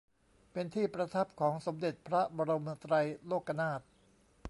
[0.51, 2.93] เป็นที่ประทับของสมเด็จพระบรมไตร
[3.27, 3.81] โลกนาถ